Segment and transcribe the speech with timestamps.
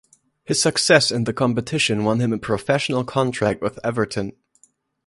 [0.43, 4.35] His success in the competition won him a professional contract with Everton.